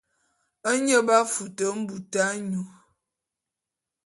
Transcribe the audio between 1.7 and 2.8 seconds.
mbut anyu.